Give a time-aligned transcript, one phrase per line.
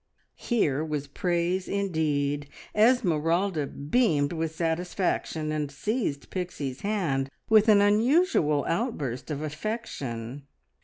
[0.37, 2.49] Here was praise indeed!
[2.73, 10.47] Esmeralda beamed with satisfaction, and seized Pixie's hand with an unusual outburst of affection.